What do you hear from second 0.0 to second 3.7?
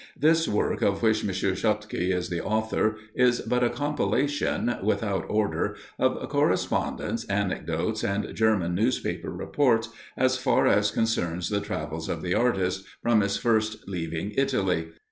This work, of which M. Schottky is the author, is but a